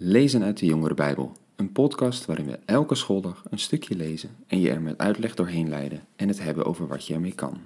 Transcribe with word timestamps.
Lezen 0.00 0.42
uit 0.42 0.58
de 0.58 0.66
Jongere 0.66 0.94
Bijbel, 0.94 1.32
een 1.56 1.72
podcast 1.72 2.24
waarin 2.24 2.46
we 2.46 2.58
elke 2.64 2.94
schooldag 2.94 3.44
een 3.50 3.58
stukje 3.58 3.96
lezen 3.96 4.30
en 4.46 4.60
je 4.60 4.70
er 4.70 4.80
met 4.80 4.98
uitleg 4.98 5.34
doorheen 5.34 5.68
leiden 5.68 6.06
en 6.16 6.28
het 6.28 6.42
hebben 6.42 6.64
over 6.64 6.86
wat 6.86 7.06
je 7.06 7.14
ermee 7.14 7.34
kan. 7.34 7.60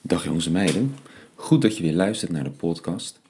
Dag 0.00 0.24
jongens 0.24 0.46
en 0.46 0.52
meiden, 0.52 0.94
goed 1.34 1.62
dat 1.62 1.76
je 1.76 1.82
weer 1.82 1.94
luistert 1.94 2.32
naar 2.32 2.44
de 2.44 2.50
podcast. 2.50 3.20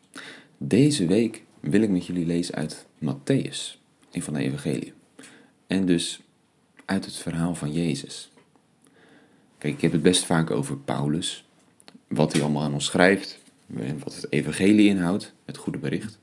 Deze 0.58 1.06
week 1.06 1.42
wil 1.60 1.82
ik 1.82 1.90
met 1.90 2.06
jullie 2.06 2.26
lezen 2.26 2.54
uit 2.54 2.86
Matthäus, 3.04 3.78
een 4.10 4.22
van 4.22 4.32
de 4.32 4.40
evangelie. 4.40 4.92
En 5.66 5.86
dus 5.86 6.20
uit 6.84 7.04
het 7.04 7.16
verhaal 7.16 7.54
van 7.54 7.72
Jezus. 7.72 8.30
Kijk, 9.58 9.74
ik 9.74 9.80
heb 9.80 9.92
het 9.92 10.02
best 10.02 10.24
vaak 10.24 10.50
over 10.50 10.76
Paulus, 10.76 11.44
wat 12.08 12.32
hij 12.32 12.42
allemaal 12.42 12.62
aan 12.62 12.74
ons 12.74 12.84
schrijft 12.84 13.38
en 13.76 13.98
wat 14.04 14.14
het 14.14 14.26
evangelie 14.32 14.88
inhoudt, 14.88 15.32
het 15.44 15.56
goede 15.56 15.78
bericht. 15.78 16.20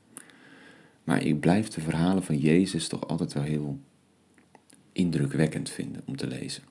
Maar 1.10 1.24
ik 1.24 1.40
blijf 1.40 1.68
de 1.68 1.80
verhalen 1.80 2.22
van 2.22 2.38
Jezus 2.38 2.88
toch 2.88 3.08
altijd 3.08 3.32
wel 3.32 3.42
heel 3.42 3.78
indrukwekkend 4.92 5.70
vinden 5.70 6.02
om 6.04 6.16
te 6.16 6.26
lezen. 6.26 6.62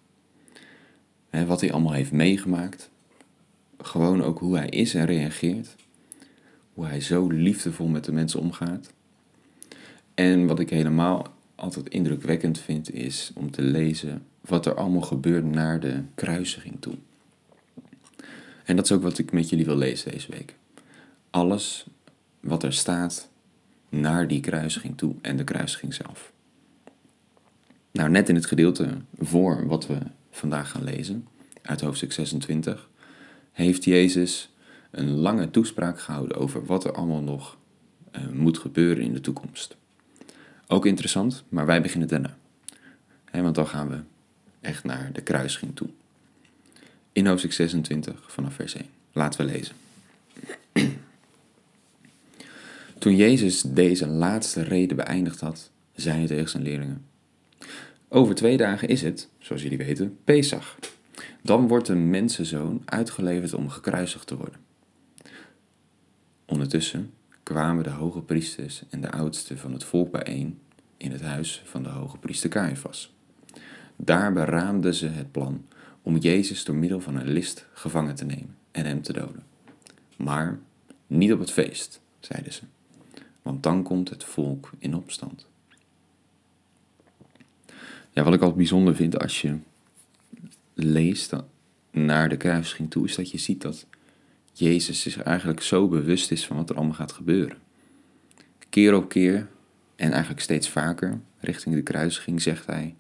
wat 1.30 1.62
hij 1.62 1.72
allemaal 1.72 1.94
heeft 1.94 2.12
meegemaakt. 2.12 2.90
Gewoon 3.78 4.24
ook 4.24 4.40
hoe 4.40 4.58
hij 4.58 4.70
is 4.70 4.94
en 4.94 5.06
reageert. 5.06 5.76
Hoe 6.74 6.86
hij 6.86 7.02
zo 7.02 7.28
liefdevol 7.28 7.88
met 7.88 8.06
de 8.06 8.12
mensen 8.12 8.40
omgaat. 8.40 8.94
En 10.14 10.48
wat 10.48 10.60
ik 10.60 10.70
helemaal 10.70 11.34
altijd 11.56 11.90
indrukwekkend 11.90 12.60
vind 12.60 12.94
is 12.94 13.32
om 13.36 13.52
te 13.52 13.62
lezen 13.62 14.26
wat 14.42 14.66
er 14.66 14.76
allemaal 14.76 15.02
gebeurt 15.02 15.46
naar 15.46 15.80
de 15.80 16.04
kruisiging 16.16 16.76
toe. 16.80 16.96
En 18.66 18.76
dat 18.76 18.86
is 18.86 18.92
ook 18.92 19.04
wat 19.04 19.18
ik 19.18 19.32
met 19.32 19.50
jullie 19.50 19.66
wil 19.66 19.78
lezen 19.78 20.12
deze 20.12 20.32
week. 20.32 20.56
Alles 21.30 21.86
wat 22.40 22.64
er 22.64 22.74
staat 22.74 23.30
naar 23.90 24.28
die 24.28 24.40
kruisiging 24.40 24.98
toe 24.98 25.16
en 25.22 25.38
de 25.38 25.44
kruisiging 25.44 25.94
zelf. 25.94 26.32
Nou, 27.92 28.10
net 28.10 28.30
in 28.30 28.36
het 28.36 28.46
gedeelte 28.46 28.98
voor 29.20 29.68
wat 29.68 29.88
we 29.88 29.98
vandaag 30.32 30.72
gaan 30.72 30.84
lezen, 30.84 31.28
uit 31.62 31.82
hoofdstuk 31.82 32.12
26, 32.12 32.90
heeft 33.52 33.84
Jezus 33.84 34.50
een 34.92 35.10
lange 35.10 35.50
toespraak 35.50 36.00
gehouden 36.00 36.38
over 36.38 36.66
wat 36.66 36.84
er 36.84 36.92
allemaal 36.92 37.22
nog 37.22 37.58
uh, 38.12 38.28
moet 38.28 38.58
gebeuren 38.58 39.04
in 39.04 39.14
de 39.14 39.22
toekomst. 39.22 39.78
Ook 40.68 40.86
interessant, 40.86 41.44
maar 41.50 41.66
wij 41.66 41.82
beginnen 41.82 42.08
daarna. 42.08 42.38
He, 43.26 43.42
want 43.42 43.56
dan 43.56 43.68
gaan 43.68 43.90
we 43.90 44.00
echt 44.62 44.84
naar 44.84 45.10
de 45.14 45.22
kruisiging 45.22 45.76
toe. 45.76 45.90
In 47.12 47.28
hoofdstuk 47.28 47.54
26 47.54 48.32
vanaf 48.32 48.54
vers 48.54 48.76
1. 48.76 48.86
Laten 49.12 49.46
we 49.46 49.52
lezen. 49.52 49.76
Toen 53.00 53.16
Jezus 53.16 53.62
deze 53.62 54.08
laatste 54.08 54.62
reden 54.62 54.98
beëindigd 54.98 55.40
had, 55.40 55.72
zei 55.96 56.18
hij 56.18 56.28
tegen 56.28 56.50
zijn 56.50 56.64
leerlingen: 56.64 57.06
Over 58.08 58.36
twee 58.36 58.58
dagen 58.58 58.88
is 58.88 59.02
het, 59.02 59.30
zoals 59.38 59.62
jullie 59.62 59.78
weten, 59.78 60.18
Pesach. 60.24 60.78
Dan 61.42 61.68
wordt 61.68 61.88
de 61.88 61.96
mensenzoon 61.96 62.82
uitgeleverd 62.86 63.54
om 63.54 63.70
gekruisigd 63.70 64.28
te 64.28 64.38
worden. 64.38 64.60
Ondertussen 66.46 67.14
kwamen 67.44 67.84
de 67.84 67.90
hoge 67.90 68.22
priesters 68.22 68.84
en 68.90 69.02
de 69.02 69.12
oudsten 69.12 69.58
van 69.58 69.74
het 69.74 69.84
volk 69.84 70.12
bijeen 70.12 70.60
in 70.98 71.12
het 71.12 71.22
huis 71.22 71.62
van 71.66 71.84
de 71.84 71.90
hoge 71.90 72.18
priester 72.18 72.50
Caiaphas. 72.50 73.14
Daar 73.96 74.34
beraamden 74.34 74.94
ze 74.94 75.08
het 75.08 75.32
plan 75.32 75.66
om 76.02 76.18
Jezus 76.18 76.64
door 76.64 76.76
middel 76.76 77.00
van 77.00 77.16
een 77.16 77.30
list 77.30 77.66
gevangen 77.74 78.16
te 78.16 78.26
nemen 78.26 78.56
en 78.72 78.86
hem 78.86 79.02
te 79.02 79.14
doden. 79.14 79.44
Maar 80.18 80.60
niet 81.08 81.34
op 81.34 81.40
het 81.40 81.52
feest, 81.52 82.02
zeiden 82.20 82.54
ze 82.54 82.64
want 83.50 83.64
dan 83.64 83.84
komt 83.84 84.10
het 84.10 84.24
volk 84.24 84.70
in 84.80 84.96
opstand. 84.96 85.48
Ja, 88.12 88.24
wat 88.24 88.34
ik 88.34 88.40
altijd 88.40 88.58
bijzonder 88.58 88.96
vind 88.96 89.20
als 89.20 89.42
je 89.42 89.58
leest 90.74 91.34
naar 91.92 92.30
de 92.30 92.38
kruisiging 92.38 92.90
toe, 92.90 93.06
is 93.06 93.16
dat 93.16 93.32
je 93.32 93.38
ziet 93.38 93.62
dat 93.62 93.86
Jezus 94.54 95.02
zich 95.02 95.22
eigenlijk 95.22 95.62
zo 95.62 95.88
bewust 95.88 96.32
is 96.32 96.46
van 96.46 96.56
wat 96.56 96.70
er 96.70 96.76
allemaal 96.76 96.96
gaat 96.96 97.12
gebeuren. 97.12 97.58
Keer 98.70 98.96
op 98.96 99.10
keer 99.10 99.48
en 99.96 100.12
eigenlijk 100.12 100.42
steeds 100.42 100.70
vaker 100.70 101.20
richting 101.40 101.76
de 101.76 101.82
kruisiging 101.82 102.42
zegt 102.42 102.66
hij 102.66 102.96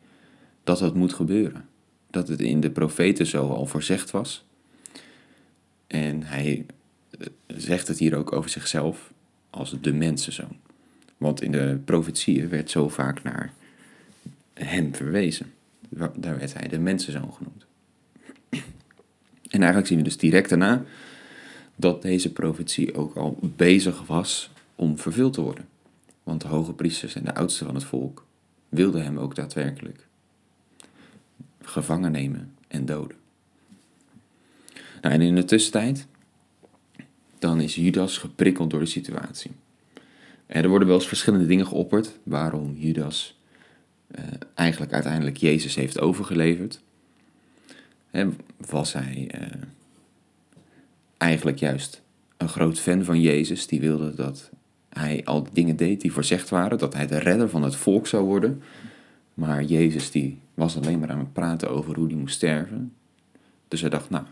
dat 0.63 0.79
het 0.79 0.93
moet 0.93 1.13
gebeuren. 1.13 1.65
Dat 2.09 2.27
het 2.27 2.41
in 2.41 2.59
de 2.59 2.71
profeten 2.71 3.25
zo 3.25 3.49
al 3.49 3.65
voorzegd 3.65 4.11
was. 4.11 4.45
En 5.87 6.23
hij 6.23 6.65
eh, 7.09 7.27
zegt 7.47 7.87
het 7.87 7.99
hier 7.99 8.15
ook 8.15 8.31
over 8.31 8.49
zichzelf 8.49 9.11
als 9.49 9.75
de 9.81 9.93
mensenzoon. 9.93 10.57
Want 11.17 11.41
in 11.41 11.51
de 11.51 11.79
profetieën 11.85 12.49
werd 12.49 12.69
zo 12.69 12.89
vaak 12.89 13.23
naar 13.23 13.53
hem 14.53 14.95
verwezen. 14.95 15.53
Daar 16.15 16.37
werd 16.37 16.53
hij 16.53 16.67
de 16.67 16.79
mensenzoon 16.79 17.33
genoemd. 17.33 17.65
En 19.49 19.59
eigenlijk 19.59 19.87
zien 19.87 19.97
we 19.97 20.03
dus 20.03 20.17
direct 20.17 20.49
daarna 20.49 20.83
dat 21.75 22.01
deze 22.01 22.31
profetie 22.31 22.95
ook 22.95 23.15
al 23.15 23.37
bezig 23.41 24.05
was 24.05 24.51
om 24.75 24.97
vervuld 24.97 25.33
te 25.33 25.41
worden. 25.41 25.67
Want 26.23 26.41
de 26.41 26.47
hoge 26.47 26.73
priesters 26.73 27.15
en 27.15 27.23
de 27.23 27.35
oudsten 27.35 27.65
van 27.65 27.75
het 27.75 27.83
volk 27.83 28.25
wilden 28.69 29.03
hem 29.03 29.17
ook 29.17 29.35
daadwerkelijk 29.35 30.07
gevangen 31.61 32.11
nemen 32.11 32.53
en 32.67 32.85
doden. 32.85 33.17
Nou, 35.01 35.13
en 35.13 35.21
in 35.21 35.35
de 35.35 35.45
tussentijd 35.45 36.07
dan 37.39 37.61
is 37.61 37.75
Judas 37.75 38.17
geprikkeld 38.17 38.69
door 38.69 38.79
de 38.79 38.85
situatie. 38.85 39.51
En 40.45 40.63
er 40.63 40.69
worden 40.69 40.87
wel 40.87 40.97
eens 40.97 41.07
verschillende 41.07 41.45
dingen 41.45 41.67
geopperd 41.67 42.19
waarom 42.23 42.75
Judas 42.75 43.39
uh, 44.15 44.23
eigenlijk 44.53 44.93
uiteindelijk 44.93 45.37
Jezus 45.37 45.75
heeft 45.75 45.99
overgeleverd. 45.99 46.81
was 48.57 48.93
hij 48.93 49.31
uh, 49.35 49.47
eigenlijk 51.17 51.59
juist 51.59 52.01
een 52.37 52.49
groot 52.49 52.79
fan 52.79 53.03
van 53.03 53.21
Jezus, 53.21 53.67
die 53.67 53.79
wilde 53.79 54.15
dat 54.15 54.49
hij 54.89 55.21
al 55.25 55.43
die 55.43 55.53
dingen 55.53 55.75
deed 55.75 56.01
die 56.01 56.11
voorzegd 56.11 56.49
waren, 56.49 56.77
dat 56.77 56.93
hij 56.93 57.07
de 57.07 57.19
redder 57.19 57.49
van 57.49 57.63
het 57.63 57.75
volk 57.75 58.07
zou 58.07 58.23
worden. 58.23 58.61
Maar 59.33 59.63
Jezus 59.63 60.11
die 60.11 60.39
was 60.53 60.77
alleen 60.77 60.99
maar 60.99 61.09
aan 61.09 61.19
het 61.19 61.33
praten 61.33 61.69
over 61.69 61.95
hoe 61.95 62.07
hij 62.07 62.15
moest 62.15 62.35
sterven. 62.35 62.93
Dus 63.67 63.81
hij 63.81 63.89
dacht, 63.89 64.09
nou, 64.09 64.23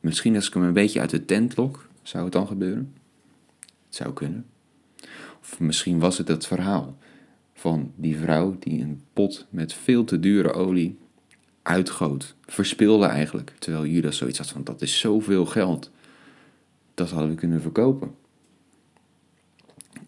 misschien 0.00 0.34
als 0.34 0.46
ik 0.46 0.54
hem 0.54 0.62
een 0.62 0.72
beetje 0.72 1.00
uit 1.00 1.10
de 1.10 1.24
tent 1.24 1.56
lok, 1.56 1.88
zou 2.08 2.24
het 2.24 2.32
dan 2.32 2.46
gebeuren? 2.46 2.94
Het 3.60 3.94
zou 3.94 4.12
kunnen. 4.12 4.46
Of 5.40 5.60
misschien 5.60 5.98
was 5.98 6.18
het 6.18 6.28
het 6.28 6.46
verhaal 6.46 6.96
van 7.54 7.92
die 7.96 8.18
vrouw 8.18 8.56
die 8.58 8.82
een 8.82 9.02
pot 9.12 9.46
met 9.50 9.72
veel 9.72 10.04
te 10.04 10.20
dure 10.20 10.52
olie 10.52 10.98
uitgoot. 11.62 12.34
Verspilde 12.46 13.06
eigenlijk. 13.06 13.54
Terwijl 13.58 13.86
Judas 13.86 14.16
zoiets 14.16 14.38
had 14.38 14.50
van 14.50 14.64
dat 14.64 14.82
is 14.82 14.98
zoveel 14.98 15.46
geld. 15.46 15.90
Dat 16.94 17.10
hadden 17.10 17.28
we 17.28 17.34
kunnen 17.34 17.60
verkopen. 17.60 18.14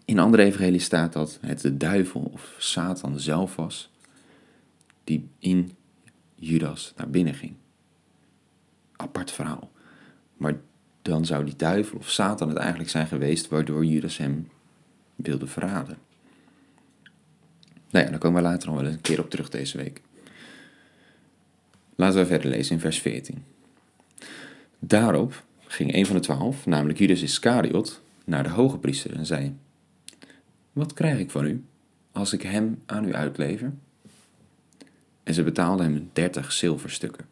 In 0.05 0.19
andere 0.19 0.43
evangelie 0.43 0.79
staat 0.79 1.13
dat 1.13 1.37
het 1.41 1.61
de 1.61 1.77
duivel 1.77 2.31
of 2.33 2.55
Satan 2.57 3.19
zelf 3.19 3.55
was 3.55 3.91
die 5.03 5.29
in 5.39 5.71
Judas 6.35 6.93
naar 6.95 7.09
binnen 7.09 7.33
ging. 7.33 7.53
Apart 8.95 9.31
verhaal. 9.31 9.71
Maar 10.37 10.59
dan 11.07 11.25
zou 11.25 11.45
die 11.45 11.55
duivel 11.55 11.97
of 11.97 12.09
Satan 12.09 12.49
het 12.49 12.57
eigenlijk 12.57 12.89
zijn 12.89 13.07
geweest 13.07 13.47
waardoor 13.47 13.85
Judas 13.85 14.17
hem 14.17 14.49
wilde 15.15 15.47
verraden. 15.47 15.97
Nou 17.89 18.05
ja, 18.05 18.11
daar 18.11 18.19
komen 18.19 18.43
we 18.43 18.49
later 18.49 18.69
nog 18.69 18.81
wel 18.81 18.91
een 18.91 19.01
keer 19.01 19.19
op 19.19 19.29
terug 19.29 19.49
deze 19.49 19.77
week. 19.77 20.01
Laten 21.95 22.19
we 22.19 22.25
verder 22.25 22.49
lezen 22.49 22.75
in 22.75 22.81
vers 22.81 22.99
14. 22.99 23.43
Daarop 24.79 25.43
ging 25.67 25.93
een 25.93 26.05
van 26.05 26.15
de 26.15 26.21
twaalf, 26.21 26.65
namelijk 26.65 26.99
Judas 26.99 27.21
Iscariot, 27.21 28.01
naar 28.25 28.43
de 28.43 28.49
hoge 28.49 28.77
priester 28.77 29.15
en 29.15 29.25
zei: 29.25 29.55
Wat 30.73 30.93
krijg 30.93 31.19
ik 31.19 31.31
van 31.31 31.45
u 31.45 31.63
als 32.11 32.33
ik 32.33 32.41
hem 32.41 32.81
aan 32.85 33.05
u 33.05 33.13
uitlever? 33.13 33.73
En 35.23 35.33
ze 35.33 35.43
betaalden 35.43 35.85
hem 35.85 36.09
dertig 36.13 36.51
zilverstukken. 36.51 37.25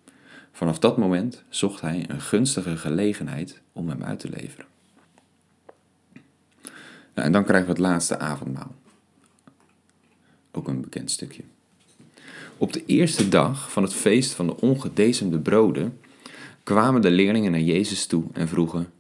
Vanaf 0.56 0.80
dat 0.80 0.98
moment 0.98 1.44
zocht 1.50 1.82
hij 1.82 2.06
een 2.08 2.22
gunstige 2.22 2.78
gelegenheid 2.78 3.62
om 3.74 3.90
hem 3.90 4.04
uit 4.04 4.20
te 4.20 4.30
leveren. 4.30 4.66
Nou, 7.14 7.28
en 7.28 7.32
dan 7.32 7.44
krijgen 7.44 7.68
we 7.68 7.74
het 7.74 7.82
laatste 7.82 8.20
avondmaal. 8.20 8.76
Ook 10.52 10.68
een 10.68 10.82
bekend 10.82 11.12
stukje. 11.12 11.44
Op 12.58 12.74
de 12.74 12.86
eerste 12.86 13.30
dag 13.30 13.72
van 13.72 13.84
het 13.84 13.94
feest 13.94 14.34
van 14.34 14.48
de 14.48 14.62
ongedecemde 14.62 15.40
broden 15.40 16.00
kwamen 16.64 17.02
de 17.02 17.12
leerlingen 17.12 17.52
naar 17.52 17.60
Jezus 17.60 18.06
toe 18.06 18.24
en 18.34 18.48
vroegen: 18.48 18.92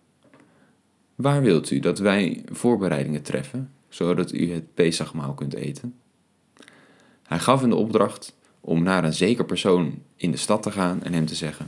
Waar 1.16 1.42
wilt 1.42 1.72
u 1.72 1.80
dat 1.80 2.00
wij 2.00 2.44
voorbereidingen 2.46 3.22
treffen, 3.22 3.72
zodat 3.90 4.34
u 4.34 4.52
het 4.52 4.74
Pesachmaal 4.74 5.34
kunt 5.34 5.54
eten? 5.54 5.96
Hij 7.24 7.40
gaf 7.40 7.60
hen 7.60 7.70
de 7.70 7.76
opdracht 7.76 8.36
om 8.66 8.84
naar 8.84 9.04
een 9.04 9.14
zeker 9.14 9.46
persoon 9.46 10.02
in 10.16 10.32
de 10.32 10.38
stad 10.38 10.64
te 10.64 10.72
gaan 10.72 11.04
en 11.04 11.14
hem 11.14 11.26
te 11.26 11.36
zeggen: 11.36 11.68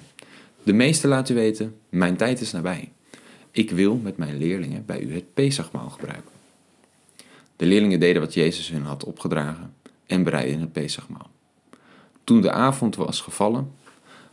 De 0.63 0.73
meester 0.73 1.09
laat 1.09 1.29
u 1.29 1.33
weten, 1.33 1.75
mijn 1.89 2.17
tijd 2.17 2.41
is 2.41 2.51
nabij. 2.51 2.91
Ik 3.51 3.71
wil 3.71 3.95
met 3.95 4.17
mijn 4.17 4.37
leerlingen 4.37 4.85
bij 4.85 5.01
u 5.01 5.13
het 5.13 5.33
Pesachmaal 5.33 5.89
gebruiken. 5.89 6.31
De 7.55 7.65
leerlingen 7.65 7.99
deden 7.99 8.21
wat 8.21 8.33
Jezus 8.33 8.69
hun 8.69 8.83
had 8.83 9.03
opgedragen 9.03 9.73
en 10.05 10.23
bereidden 10.23 10.59
het 10.59 10.71
Pesachmaal. 10.71 11.29
Toen 12.23 12.41
de 12.41 12.51
avond 12.51 12.95
was 12.95 13.21
gevallen, 13.21 13.71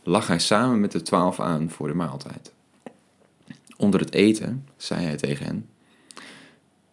lag 0.03 0.27
hij 0.27 0.39
samen 0.39 0.79
met 0.79 0.91
de 0.91 1.01
twaalf 1.01 1.39
aan 1.39 1.69
voor 1.69 1.87
de 1.87 1.93
maaltijd. 1.93 2.53
Onder 3.77 3.99
het 3.99 4.13
eten 4.13 4.67
zei 4.77 5.05
hij 5.05 5.15
tegen 5.15 5.45
hen: 5.45 5.69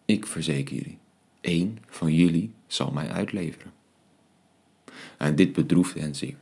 Ik 0.05 0.25
verzeker 0.25 0.75
jullie, 0.75 0.97
één 1.41 1.77
van 1.87 2.13
jullie 2.13 2.53
zal 2.67 2.91
mij 2.91 3.09
uitleveren. 3.09 3.71
En 5.23 5.35
dit 5.35 5.53
bedroefde 5.53 5.99
hen 5.99 6.15
zeer. 6.15 6.35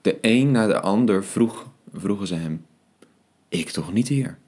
De 0.00 0.18
een 0.20 0.50
na 0.50 0.66
de 0.66 0.80
ander 0.80 1.24
vroeg, 1.24 1.68
vroegen 1.92 2.26
ze 2.26 2.34
hem: 2.34 2.66
Ik 3.48 3.70
toch 3.70 3.92
niet, 3.92 4.08
heer? 4.08 4.38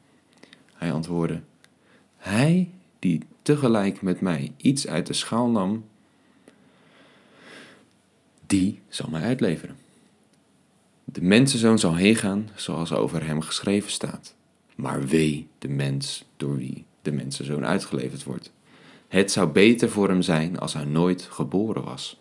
Hij 0.75 0.93
antwoordde: 0.93 1.41
Hij 2.17 2.70
die 2.99 3.23
tegelijk 3.43 4.03
met 4.03 4.20
mij 4.20 4.53
iets 4.56 4.87
uit 4.87 5.06
de 5.06 5.12
schaal 5.12 5.49
nam, 5.49 5.85
die 8.47 8.81
zal 8.88 9.09
mij 9.11 9.23
uitleveren. 9.23 9.76
De 11.05 11.23
mensenzoon 11.23 11.79
zal 11.79 11.94
heen 11.94 12.17
gaan 12.17 12.49
zoals 12.55 12.93
over 12.93 13.26
hem 13.26 13.41
geschreven 13.41 13.91
staat. 13.91 14.35
Maar 14.75 15.06
wee 15.06 15.49
de 15.59 15.69
mens 15.69 16.25
door 16.37 16.56
wie 16.56 16.85
de 17.03 17.12
mensenzoon 17.12 17.67
uitgeleverd 17.67 18.25
wordt. 18.25 18.53
Het 19.09 19.32
zou 19.32 19.49
beter 19.49 19.91
voor 19.91 20.09
hem 20.09 20.23
zijn 20.23 20.59
als 20.59 20.73
hij 20.73 20.85
nooit 20.85 21.23
geboren 21.23 21.85
was. 21.85 22.21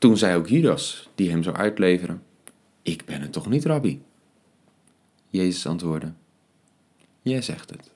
Toen 0.00 0.16
zei 0.16 0.36
ook 0.36 0.48
Judas, 0.48 1.08
die 1.14 1.30
hem 1.30 1.42
zou 1.42 1.56
uitleveren, 1.56 2.22
ik 2.82 3.04
ben 3.04 3.20
het 3.20 3.32
toch 3.32 3.48
niet, 3.48 3.64
rabbi? 3.64 4.02
Jezus 5.28 5.66
antwoordde, 5.66 6.12
jij 7.22 7.42
zegt 7.42 7.70
het. 7.70 7.90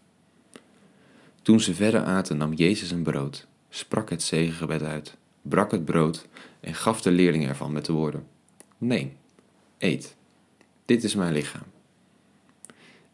Toen 1.43 1.61
ze 1.61 1.75
verder 1.75 2.05
aten, 2.05 2.37
nam 2.37 2.53
Jezus 2.53 2.91
een 2.91 3.03
brood, 3.03 3.47
sprak 3.69 4.11
het 4.11 4.23
zegengebed 4.23 4.83
uit, 4.83 5.17
brak 5.43 5.71
het 5.71 5.85
brood 5.85 6.29
en 6.61 6.75
gaf 6.75 7.03
de 7.03 7.11
leerlingen 7.11 7.49
ervan 7.49 7.73
met 7.73 7.85
de 7.85 7.93
woorden, 7.93 8.27
neem, 8.79 9.17
eet, 9.79 10.17
dit 10.85 11.05
is 11.05 11.15
mijn 11.15 11.33
lichaam. 11.33 11.67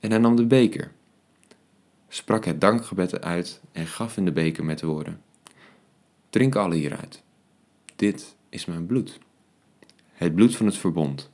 En 0.01 0.11
hij 0.11 0.19
nam 0.19 0.37
de 0.37 0.47
beker, 0.47 0.93
sprak 2.09 2.45
het 2.45 2.61
dankgebed 2.61 3.21
uit 3.21 3.61
en 3.73 3.87
gaf 3.87 4.17
in 4.17 4.25
de 4.25 4.33
beker 4.33 4.65
met 4.65 4.79
de 4.79 4.87
woorden, 4.87 5.23
drink 6.31 6.57
alle 6.57 6.75
hieruit, 6.75 7.23
dit 7.97 8.39
is 8.51 8.65
mijn 8.65 8.87
bloed. 8.87 9.19
Het 10.13 10.35
bloed 10.35 10.57
van 10.57 10.67
het 10.67 10.77
verbond, 10.77 11.31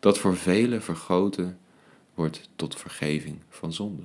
dat 0.00 0.18
voor 0.18 0.36
velen 0.36 0.82
vergoten 0.82 1.58
wordt 2.14 2.48
tot 2.56 2.76
vergeving 2.76 3.38
van 3.48 3.72
zonde. 3.72 4.02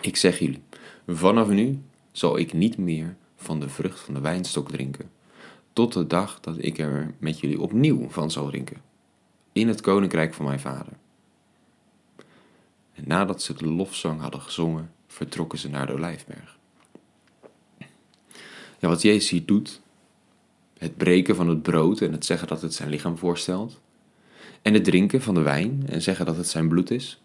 Ik 0.00 0.16
zeg 0.16 0.38
jullie, 0.38 0.62
vanaf 1.06 1.48
nu 1.48 1.82
zal 2.12 2.38
ik 2.38 2.52
niet 2.52 2.76
meer 2.76 3.16
van 3.36 3.60
de 3.60 3.68
vrucht 3.68 4.00
van 4.00 4.14
de 4.14 4.20
wijnstok 4.20 4.70
drinken, 4.70 5.10
tot 5.72 5.92
de 5.92 6.06
dag 6.06 6.40
dat 6.40 6.56
ik 6.58 6.78
er 6.78 7.14
met 7.18 7.40
jullie 7.40 7.60
opnieuw 7.60 8.08
van 8.08 8.30
zal 8.30 8.46
drinken, 8.48 8.82
in 9.52 9.68
het 9.68 9.80
koninkrijk 9.80 10.34
van 10.34 10.44
mijn 10.44 10.60
vader. 10.60 10.92
En 12.92 13.04
nadat 13.06 13.42
ze 13.42 13.54
de 13.54 13.66
lofzang 13.66 14.20
hadden 14.20 14.40
gezongen, 14.40 14.92
vertrokken 15.06 15.58
ze 15.58 15.68
naar 15.68 15.86
de 15.86 15.92
Olijfberg. 15.92 16.58
Ja, 18.78 18.88
wat 18.88 19.02
Jezus 19.02 19.30
hier 19.30 19.46
doet, 19.46 19.80
het 20.78 20.96
breken 20.96 21.36
van 21.36 21.48
het 21.48 21.62
brood 21.62 22.00
en 22.00 22.12
het 22.12 22.24
zeggen 22.24 22.48
dat 22.48 22.62
het 22.62 22.74
zijn 22.74 22.90
lichaam 22.90 23.18
voorstelt, 23.18 23.80
en 24.62 24.74
het 24.74 24.84
drinken 24.84 25.22
van 25.22 25.34
de 25.34 25.42
wijn 25.42 25.82
en 25.88 26.02
zeggen 26.02 26.26
dat 26.26 26.36
het 26.36 26.48
zijn 26.48 26.68
bloed 26.68 26.90
is, 26.90 27.20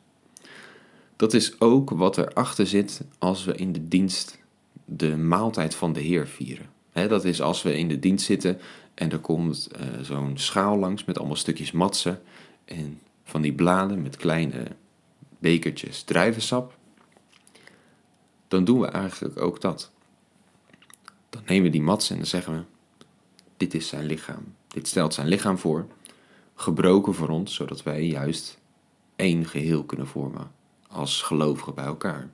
dat 1.16 1.34
is 1.34 1.60
ook 1.60 1.90
wat 1.90 2.18
erachter 2.18 2.68
zit 2.68 3.02
als 3.20 3.44
we 3.44 3.56
in 3.56 3.72
de 3.72 3.88
dienst 3.88 4.40
de 4.86 5.18
maaltijd 5.18 5.76
van 5.76 5.94
de 5.94 6.00
Heer 6.00 6.28
vieren. 6.28 6.70
dat 6.94 7.26
is 7.26 7.42
als 7.42 7.62
we 7.62 7.78
in 7.78 7.88
de 7.88 8.00
dienst 8.00 8.26
zitten 8.26 8.60
en 8.94 9.12
er 9.12 9.20
komt 9.20 9.70
uh, 9.76 10.04
zo'n 10.04 10.38
schaal 10.38 10.78
langs 10.78 11.06
met 11.06 11.18
allemaal 11.18 11.36
stukjes 11.36 11.72
matsen 11.72 12.22
en 12.66 13.00
van 13.24 13.42
die 13.42 13.54
bladen 13.54 14.02
met 14.02 14.18
kleine 14.18 14.64
bekertjes 15.40 16.04
druivensap. 16.04 16.78
Dan 18.48 18.64
doen 18.64 18.80
we 18.80 18.88
eigenlijk 18.88 19.42
ook 19.42 19.62
dat. 19.62 19.92
Dan 21.30 21.42
nemen 21.46 21.64
we 21.64 21.70
die 21.70 21.82
matsen 21.82 22.12
en 22.12 22.22
dan 22.22 22.30
zeggen 22.30 22.54
we: 22.54 22.64
Dit 23.62 23.74
is 23.74 23.88
zijn 23.88 24.06
lichaam. 24.06 24.56
Dit 24.68 24.88
stelt 24.88 25.14
zijn 25.14 25.28
lichaam 25.28 25.58
voor, 25.58 25.88
gebroken 26.56 27.14
voor 27.14 27.30
ons, 27.30 27.54
zodat 27.54 27.84
wij 27.84 28.06
juist 28.06 28.58
één 29.16 29.46
geheel 29.46 29.84
kunnen 29.84 30.08
vormen 30.08 30.52
als 30.88 31.22
gelovigen 31.22 31.74
bij 31.74 31.86
elkaar. 31.86 32.30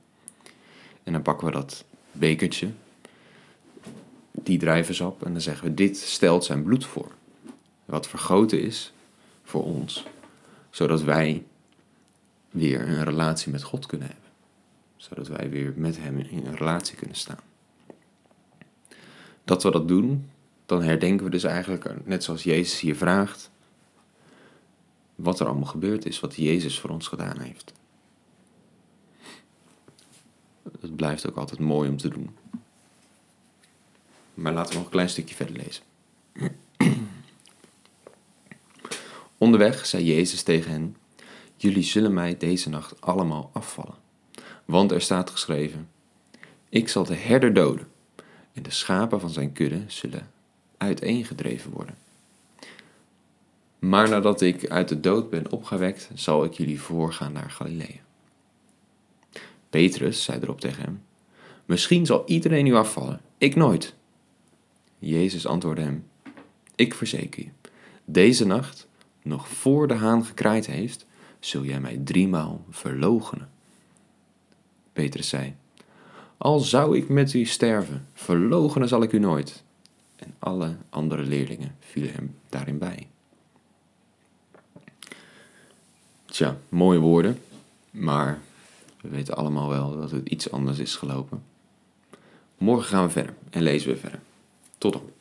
En 1.04 1.14
dan 1.14 1.22
pakken 1.22 1.48
we 1.48 1.54
dat 1.54 1.86
bekertje, 2.12 2.72
die 4.32 4.58
druivensap, 4.58 5.26
en 5.26 5.32
dan 5.32 5.42
zeggen 5.42 5.68
we: 5.68 5.74
Dit 5.74 5.98
stelt 5.98 6.46
zijn 6.46 6.64
bloed 6.64 6.86
voor. 6.86 7.12
Wat 7.86 8.08
vergoten 8.08 8.62
is 8.62 8.94
voor 9.44 9.64
ons, 9.64 10.06
zodat 10.70 11.02
wij 11.02 11.44
weer 12.50 12.88
een 12.88 13.04
relatie 13.04 13.52
met 13.52 13.64
God 13.64 13.86
kunnen 13.86 14.08
hebben. 14.08 14.30
Zodat 14.96 15.28
wij 15.28 15.50
weer 15.50 15.74
met 15.76 15.98
Hem 15.98 16.18
in 16.18 16.46
een 16.46 16.56
relatie 16.56 16.98
kunnen 16.98 17.18
staan. 17.18 17.40
Dat 19.44 19.64
we 19.64 19.72
dat 19.72 19.88
doen, 19.88 20.30
dan 20.68 20.82
herdenken 20.82 21.26
we 21.26 21.32
dus 21.32 21.44
eigenlijk, 21.44 22.06
net 22.06 22.24
zoals 22.24 22.44
Jezus 22.44 22.80
hier 22.80 22.96
vraagt, 22.96 23.52
wat 25.16 25.40
er 25.40 25.46
allemaal 25.46 25.66
gebeurd 25.66 26.06
is, 26.06 26.20
wat 26.20 26.36
Jezus 26.36 26.80
voor 26.80 26.90
ons 26.90 27.08
gedaan 27.08 27.40
heeft. 27.40 27.74
Het 30.80 30.96
blijft 30.96 31.30
ook 31.30 31.38
altijd 31.38 31.60
mooi 31.60 31.90
om 31.90 31.98
te 31.98 32.10
doen. 32.10 32.36
Maar 34.34 34.54
laten 34.54 34.70
we 34.70 34.76
nog 34.76 34.86
een 34.86 34.92
klein 34.92 35.10
stukje 35.10 35.36
verder 35.36 35.56
lezen. 35.56 35.84
Onderweg 39.38 39.86
zei 39.86 40.04
Jezus 40.04 40.44
tegen 40.44 40.72
hen: 40.72 40.98
Jullie 41.56 41.84
zullen 41.84 42.14
mij 42.14 42.38
deze 42.38 42.70
nacht 42.70 43.02
allemaal 43.02 43.50
afvallen. 43.54 43.96
Want 44.66 44.92
er 44.92 45.02
staat 45.02 45.30
geschreven: 45.30 45.90
Ik 46.70 46.90
zal 46.90 47.04
de 47.04 47.16
herder 47.16 47.54
doden, 47.54 47.88
en 48.54 48.64
de 48.64 48.72
schapen 48.72 49.20
van 49.20 49.30
zijn 49.30 49.52
kudde 49.52 49.84
zullen 49.88 50.36
uiteengedreven 50.78 51.72
worden. 51.72 51.96
Maar 53.80 54.10
nadat 54.10 54.42
ik 54.42 54.70
uit 54.70 54.88
de 54.88 55.00
dood 55.00 55.30
ben 55.30 55.52
opgewekt, 55.52 56.10
zal 56.14 56.44
ik 56.44 56.54
jullie 56.54 56.82
voorgaan 56.82 57.34
naar 57.34 57.52
Galilea. 57.52 58.00
Petrus 59.70 60.24
zei 60.24 60.40
erop 60.42 60.60
tegen 60.60 60.84
hem: 60.84 61.02
Misschien 61.66 62.06
zal 62.06 62.24
iedereen 62.26 62.66
u 62.66 62.76
afvallen, 62.76 63.22
ik 63.38 63.56
nooit. 63.56 63.96
Jezus 65.00 65.46
antwoordde 65.46 65.84
hem: 65.84 66.08
Ik 66.76 66.94
verzeker 66.94 67.44
je, 67.44 67.50
deze 68.06 68.46
nacht, 68.46 68.88
nog 69.22 69.48
voor 69.48 69.88
de 69.88 69.94
haan 69.94 70.26
gekraaid 70.26 70.66
heeft, 70.66 71.06
zul 71.40 71.64
jij 71.64 71.80
mij 71.80 72.00
driemaal 72.04 72.66
verloochenen. 72.70 73.50
Petrus 74.94 75.30
zei, 75.30 75.56
al 76.38 76.60
zou 76.60 76.98
ik 76.98 77.10
met 77.10 77.34
u 77.34 77.46
sterven, 77.46 78.08
verloochenen 78.14 78.88
zal 78.88 79.04
ik 79.04 79.12
u 79.12 79.20
nooit. 79.20 79.64
En 80.18 80.36
alle 80.40 80.76
andere 80.90 81.24
leerlingen 81.24 81.76
vielen 81.80 82.14
hem 82.14 82.36
daarin 82.50 82.78
bij. 82.78 83.08
Tja, 86.26 86.58
mooie 86.70 87.00
woorden, 87.00 87.42
maar 87.92 88.40
we 89.02 89.10
weten 89.10 89.36
allemaal 89.36 89.70
wel 89.70 90.00
dat 90.00 90.12
het 90.12 90.30
iets 90.30 90.52
anders 90.52 90.80
is 90.80 90.96
gelopen. 90.96 91.44
Morgen 92.58 92.88
gaan 92.88 93.06
we 93.06 93.10
verder 93.10 93.36
en 93.50 93.62
lezen 93.62 93.90
we 93.90 93.98
verder. 93.98 94.20
Tot 94.78 94.94
dan. 94.94 95.17